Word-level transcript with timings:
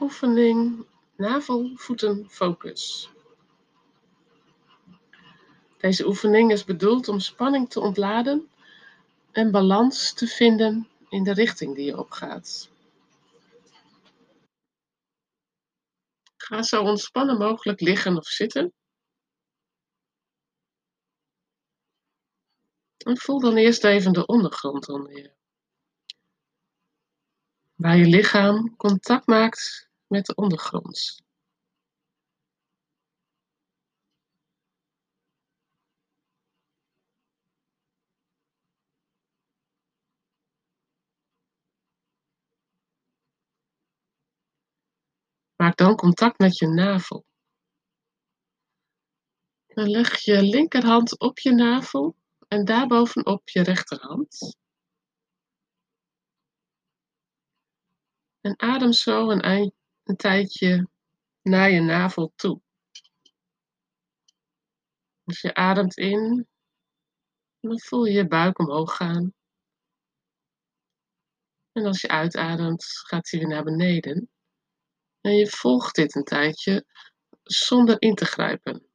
Oefening 0.00 0.86
navel, 1.16 1.76
voeten, 1.76 2.30
focus. 2.30 3.10
Deze 5.78 6.06
oefening 6.06 6.52
is 6.52 6.64
bedoeld 6.64 7.08
om 7.08 7.20
spanning 7.20 7.70
te 7.70 7.80
ontladen 7.80 8.50
en 9.32 9.50
balans 9.50 10.12
te 10.12 10.26
vinden 10.26 10.88
in 11.08 11.22
de 11.24 11.32
richting 11.32 11.74
die 11.74 11.84
je 11.84 11.98
opgaat. 11.98 12.70
Ga 16.36 16.62
zo 16.62 16.82
ontspannen 16.82 17.38
mogelijk 17.38 17.80
liggen 17.80 18.16
of 18.16 18.26
zitten. 18.26 18.72
En 22.96 23.18
voel 23.18 23.40
dan 23.40 23.56
eerst 23.56 23.84
even 23.84 24.12
de 24.12 24.26
ondergrond 24.26 24.88
onder 24.88 25.18
je. 25.18 25.32
Waar 27.74 27.96
je 27.96 28.06
lichaam 28.06 28.76
contact 28.76 29.26
maakt 29.26 29.87
met 30.08 30.26
de 30.26 30.34
ondergrond. 30.34 31.26
Maak 45.56 45.76
dan 45.76 45.96
contact 45.96 46.38
met 46.38 46.58
je 46.58 46.66
navel. 46.66 47.24
Dan 49.66 49.90
leg 49.90 50.18
je 50.18 50.42
linkerhand 50.42 51.18
op 51.18 51.38
je 51.38 51.52
navel 51.52 52.16
en 52.48 52.64
daarbovenop 52.64 53.48
je 53.48 53.62
rechterhand. 53.62 54.56
En 58.40 58.60
adem 58.60 58.92
zo 58.92 59.30
een, 59.30 59.72
een 60.08 60.16
tijdje 60.16 60.88
naar 61.42 61.70
je 61.70 61.80
navel 61.80 62.32
toe. 62.36 62.60
Als 65.24 65.40
je 65.40 65.54
ademt 65.54 65.96
in, 65.96 66.48
dan 67.60 67.80
voel 67.80 68.04
je 68.04 68.12
je 68.12 68.26
buik 68.26 68.58
omhoog 68.58 68.96
gaan. 68.96 69.34
En 71.72 71.86
als 71.86 72.00
je 72.00 72.08
uitademt, 72.08 72.84
gaat 72.84 73.30
hij 73.30 73.40
weer 73.40 73.48
naar 73.48 73.64
beneden. 73.64 74.30
En 75.20 75.32
je 75.32 75.46
volgt 75.46 75.94
dit 75.94 76.14
een 76.14 76.24
tijdje 76.24 76.86
zonder 77.42 78.00
in 78.00 78.14
te 78.14 78.24
grijpen. 78.24 78.87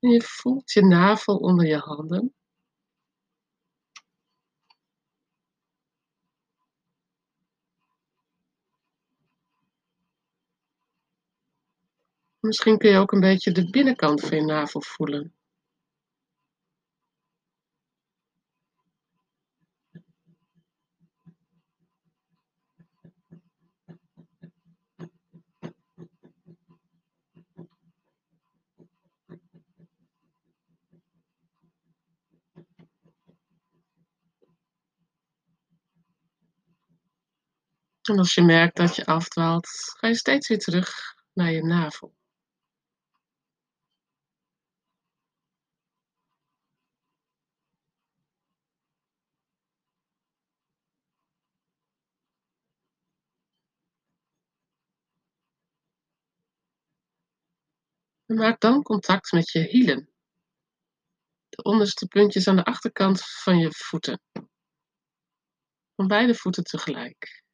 Je 0.00 0.22
voelt 0.22 0.72
je 0.72 0.84
navel 0.84 1.36
onder 1.36 1.66
je 1.66 1.76
handen. 1.76 2.34
Misschien 12.40 12.78
kun 12.78 12.90
je 12.90 12.98
ook 12.98 13.12
een 13.12 13.20
beetje 13.20 13.52
de 13.52 13.70
binnenkant 13.70 14.20
van 14.20 14.36
je 14.36 14.44
navel 14.44 14.82
voelen. 14.82 15.39
En 38.10 38.18
als 38.18 38.34
je 38.34 38.42
merkt 38.42 38.76
dat 38.76 38.96
je 38.96 39.04
afdwaalt, 39.06 39.68
ga 39.98 40.08
je 40.08 40.14
steeds 40.14 40.48
weer 40.48 40.58
terug 40.58 41.14
naar 41.32 41.50
je 41.52 41.62
navel. 41.62 42.14
Maak 58.26 58.60
dan 58.60 58.82
contact 58.82 59.32
met 59.32 59.50
je 59.50 59.60
hielen. 59.60 60.10
De 61.48 61.62
onderste 61.62 62.06
puntjes 62.06 62.48
aan 62.48 62.56
de 62.56 62.64
achterkant 62.64 63.20
van 63.22 63.58
je 63.58 63.72
voeten. 63.72 64.20
Van 65.94 66.06
beide 66.06 66.34
voeten 66.34 66.64
tegelijk. 66.64 67.48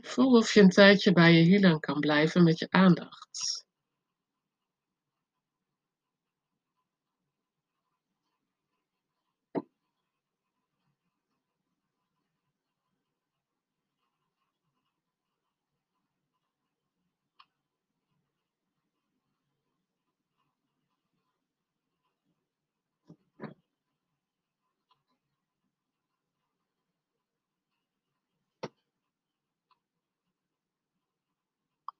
Voel 0.00 0.36
of 0.36 0.54
je 0.54 0.60
een 0.60 0.68
tijdje 0.68 1.12
bij 1.12 1.32
je 1.32 1.42
hielen 1.42 1.80
kan 1.80 2.00
blijven 2.00 2.44
met 2.44 2.58
je 2.58 2.66
aandacht. 2.70 3.66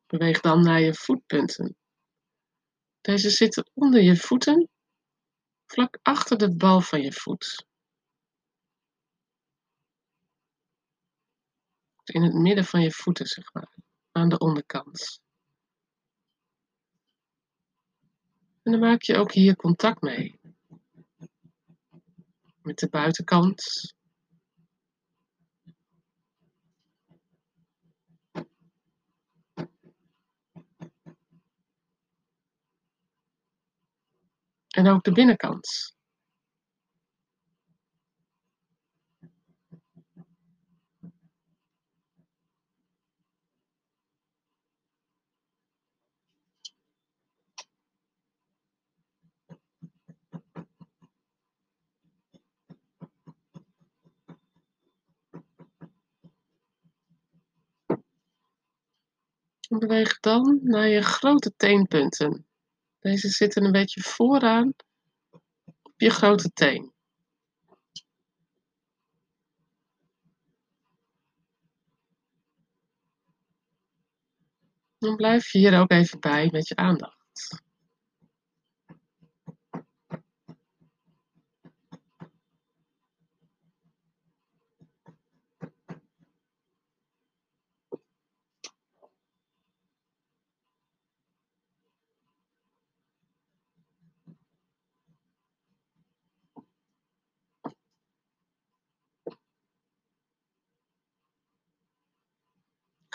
Beweeg 0.09 0.41
dan 0.41 0.63
naar 0.63 0.81
je 0.81 0.95
voetpunten. 0.95 1.77
Deze 3.01 3.31
zitten 3.31 3.71
onder 3.75 4.03
je 4.03 4.17
voeten, 4.17 4.69
vlak 5.67 5.99
achter 6.03 6.39
de 6.39 6.57
bal 6.57 6.81
van 6.81 7.01
je 7.01 7.13
voet. 7.13 7.67
In 12.05 12.23
het 12.23 12.35
midden 12.35 12.65
van 12.65 12.81
je 12.81 12.93
voeten, 12.93 13.27
zeg 13.27 13.53
maar, 13.53 13.77
aan 14.13 14.29
de 14.29 14.39
onderkant. 14.39 15.21
En 18.63 18.73
dan 18.73 18.81
maak 18.81 19.03
je 19.03 19.17
ook 19.17 19.33
hier 19.33 19.57
contact 19.57 20.01
mee. 20.01 20.41
Met 22.63 22.79
de 22.79 22.89
buitenkant 22.89 23.97
En 34.79 34.89
ook 34.89 35.03
de 35.05 35.13
binnenkant. 35.13 35.97
En 59.69 59.79
beweeg 59.79 60.21
dan 60.21 60.59
naar 60.63 60.89
je 60.89 61.03
grote 61.03 61.53
teenpunten. 61.57 62.48
Deze 62.99 63.29
zitten 63.29 63.65
een 63.65 63.73
beetje 63.73 64.01
vooraan 64.01 64.73
op 65.83 65.95
je 65.97 66.11
grote 66.11 66.51
teen. 66.53 66.93
Dan 74.99 75.17
blijf 75.17 75.53
je 75.53 75.59
hier 75.59 75.81
ook 75.81 75.91
even 75.91 76.21
bij 76.21 76.49
met 76.53 76.69
je 76.69 76.77
aandacht. 76.77 77.67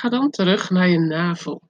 Ga 0.03 0.09
dan 0.09 0.29
terug 0.29 0.69
naar 0.69 0.87
je 0.87 0.99
navel. 0.99 1.61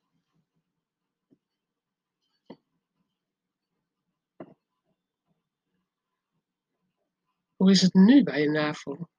Hoe 7.56 7.72
is 7.72 7.82
het 7.82 7.94
nu 7.94 8.24
bij 8.24 8.42
je 8.42 8.50
navel? 8.50 9.10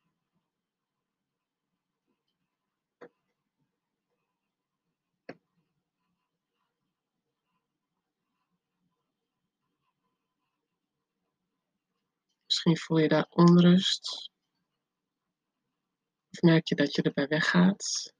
Misschien 12.44 12.78
voel 12.78 12.98
je 12.98 13.08
daar 13.08 13.26
onrust. 13.28 14.30
Of 16.30 16.40
merk 16.42 16.68
je 16.68 16.74
dat 16.74 16.94
je 16.94 17.02
erbij 17.02 17.28
weggaat. 17.28 18.12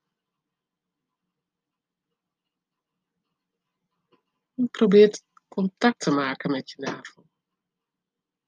Probeer 4.70 5.20
contact 5.48 6.00
te 6.00 6.10
maken 6.10 6.50
met 6.50 6.70
je 6.70 6.82
navel. 6.82 7.26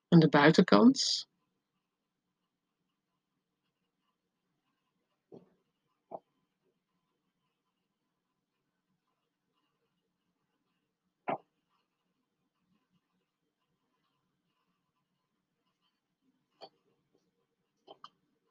Aan 0.08 0.18
de 0.18 0.28
buitenkant. 0.28 1.28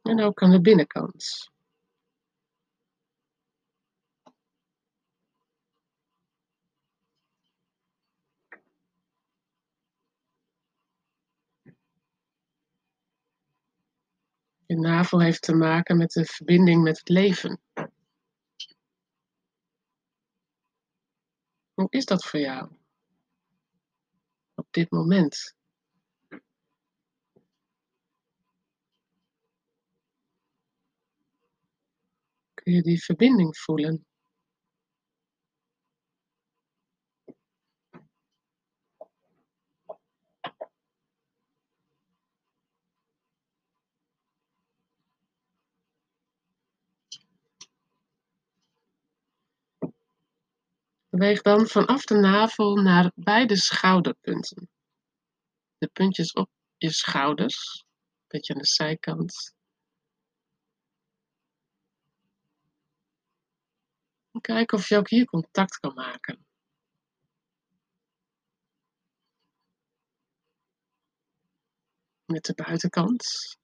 En 0.01 0.22
ook 0.22 0.42
aan 0.42 0.51
de 0.51 0.62
binnenkant. 0.62 1.54
Je 14.75 14.81
navel 14.81 15.22
heeft 15.22 15.42
te 15.42 15.56
maken 15.56 15.98
met 15.98 16.12
de 16.12 16.25
verbinding 16.25 16.83
met 16.83 16.98
het 16.98 17.10
leven. 17.10 17.62
Hoe 21.74 21.88
is 21.89 22.06
dat 22.06 22.25
voor 22.25 22.39
jou? 22.39 22.72
Op 24.56 24.68
dit 24.72 24.92
moment. 24.92 25.56
Kun 32.54 32.74
je 32.74 32.81
die 32.81 33.04
verbinding 33.04 33.57
voelen? 33.57 34.06
Beweeg 51.16 51.42
dan 51.42 51.68
vanaf 51.68 52.06
de 52.06 52.16
navel 52.16 52.76
naar 52.76 53.12
beide 53.16 53.56
schouderpunten. 53.56 54.70
De 55.78 55.88
puntjes 55.88 56.34
op 56.34 56.50
je 56.78 56.92
schouders, 56.92 57.86
een 57.88 58.26
beetje 58.28 58.54
aan 58.54 58.60
de 58.60 58.68
zijkant. 58.68 59.56
En 64.32 64.42
kijk 64.42 64.72
of 64.72 64.90
je 64.90 64.98
ook 64.98 65.10
hier 65.10 65.26
contact 65.26 65.80
kan 65.80 65.94
maken. 65.94 66.46
Met 72.26 72.46
de 72.46 72.54
buitenkant. 72.54 73.58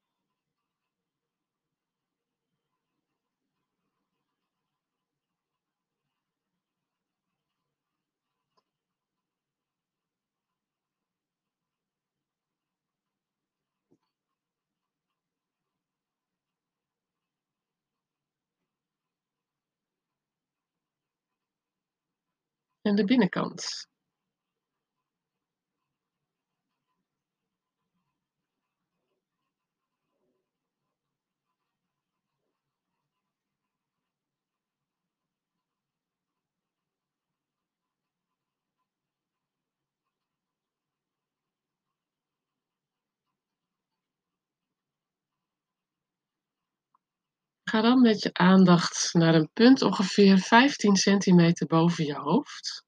En 22.83 22.95
de 22.95 23.04
binnenkant. 23.04 23.88
Ga 47.71 47.81
dan 47.81 48.01
met 48.01 48.21
je 48.21 48.33
aandacht 48.33 49.13
naar 49.13 49.35
een 49.35 49.50
punt 49.53 49.81
ongeveer 49.81 50.38
15 50.38 50.95
centimeter 50.95 51.68
boven 51.68 52.06
je 52.06 52.15
hoofd. 52.15 52.85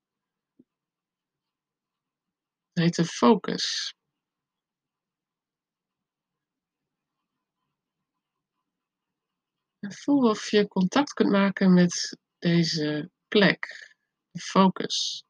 Dat 2.72 2.84
heet 2.84 2.96
de 2.96 3.06
focus. 3.06 3.94
En 9.80 9.94
voel 9.94 10.30
of 10.30 10.52
je 10.52 10.68
contact 10.68 11.14
kunt 11.14 11.32
maken 11.32 11.74
met 11.74 12.18
deze 12.38 13.10
plek, 13.28 13.94
de 14.32 14.40
focus. 14.40 15.24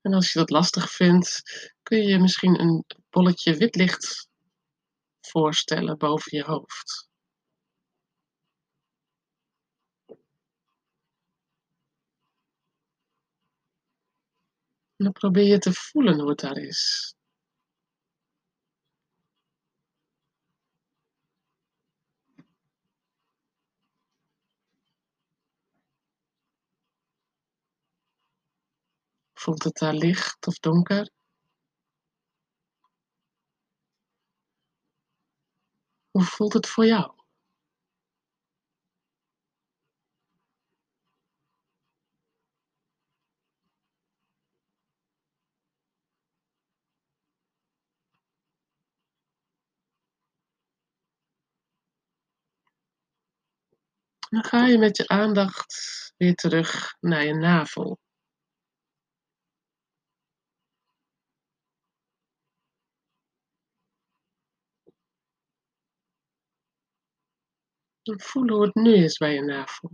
En 0.00 0.14
als 0.14 0.32
je 0.32 0.38
dat 0.38 0.50
lastig 0.50 0.90
vindt, 0.90 1.42
kun 1.82 1.98
je 1.98 2.08
je 2.08 2.18
misschien 2.18 2.60
een 2.60 2.84
bolletje 3.10 3.56
wit 3.56 3.74
licht 3.74 4.28
voorstellen 5.20 5.98
boven 5.98 6.36
je 6.36 6.44
hoofd. 6.44 7.09
En 15.00 15.06
dan 15.06 15.14
probeer 15.14 15.44
je 15.44 15.58
te 15.58 15.72
voelen 15.72 16.20
hoe 16.20 16.28
het 16.28 16.38
daar 16.38 16.56
is. 16.56 17.14
Voelt 29.32 29.64
het 29.64 29.78
daar 29.78 29.94
licht 29.94 30.46
of 30.46 30.58
donker? 30.58 31.10
Hoe 36.10 36.24
voelt 36.24 36.52
het 36.52 36.66
voor 36.66 36.86
jou? 36.86 37.19
Dan 54.30 54.44
ga 54.44 54.66
je 54.66 54.78
met 54.78 54.96
je 54.96 55.08
aandacht 55.08 55.74
weer 56.16 56.34
terug 56.34 56.96
naar 57.00 57.24
je 57.24 57.34
navel. 57.34 57.98
En 68.02 68.20
voel 68.20 68.48
hoe 68.48 68.62
het 68.62 68.74
nu 68.74 68.94
is 68.94 69.16
bij 69.16 69.34
je 69.34 69.42
navel. 69.42 69.90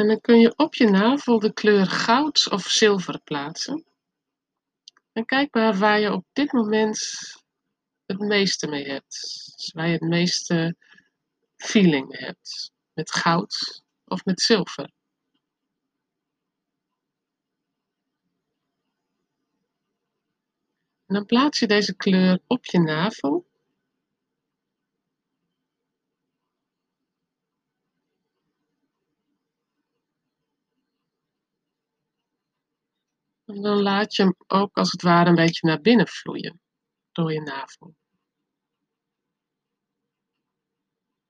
En 0.00 0.06
dan 0.06 0.20
kun 0.20 0.40
je 0.40 0.56
op 0.56 0.74
je 0.74 0.90
navel 0.90 1.38
de 1.38 1.52
kleur 1.52 1.86
goud 1.86 2.50
of 2.50 2.62
zilver 2.62 3.20
plaatsen. 3.20 3.84
En 5.12 5.24
kijk 5.24 5.54
maar 5.54 5.78
waar 5.78 6.00
je 6.00 6.12
op 6.12 6.24
dit 6.32 6.52
moment 6.52 6.98
het 8.06 8.18
meeste 8.18 8.66
mee 8.66 8.84
hebt. 8.84 9.20
Dus 9.56 9.72
waar 9.72 9.86
je 9.86 9.92
het 9.92 10.08
meeste 10.08 10.76
feeling 11.56 12.18
hebt. 12.18 12.72
Met 12.92 13.12
goud 13.12 13.82
of 14.04 14.24
met 14.24 14.40
zilver. 14.40 14.90
En 21.06 21.14
dan 21.14 21.26
plaats 21.26 21.58
je 21.58 21.66
deze 21.66 21.96
kleur 21.96 22.40
op 22.46 22.64
je 22.64 22.78
navel. 22.78 23.49
En 33.50 33.62
dan 33.62 33.82
laat 33.82 34.14
je 34.14 34.22
hem 34.22 34.34
ook 34.46 34.76
als 34.76 34.90
het 34.90 35.02
ware 35.02 35.28
een 35.28 35.34
beetje 35.34 35.66
naar 35.66 35.80
binnen 35.80 36.08
vloeien 36.08 36.60
door 37.12 37.32
je 37.32 37.40
navel. 37.40 37.94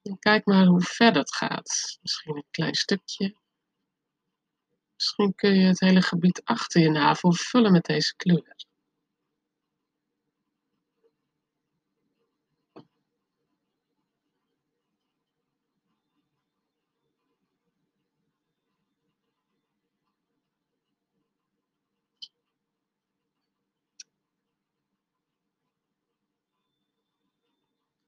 En 0.03 0.19
kijk 0.19 0.45
maar 0.45 0.65
hoe 0.65 0.81
ver 0.81 1.13
dat 1.13 1.35
gaat. 1.35 1.99
Misschien 2.01 2.37
een 2.37 2.47
klein 2.51 2.75
stukje. 2.75 3.37
Misschien 4.95 5.35
kun 5.35 5.55
je 5.55 5.67
het 5.67 5.81
hele 5.81 6.03
gebied 6.03 6.45
achter 6.45 6.81
je 6.81 6.91
navel 6.91 7.33
vullen 7.33 7.73
met 7.73 7.85
deze 7.85 8.17
kleur. 8.17 8.70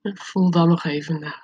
Voel 0.02 0.50
dan 0.50 0.68
nog 0.68 0.84
even 0.84 1.20
na. 1.20 1.41